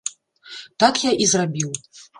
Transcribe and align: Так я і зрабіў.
Так 0.85 0.95
я 1.11 1.15
і 1.27 1.31
зрабіў. 1.35 1.69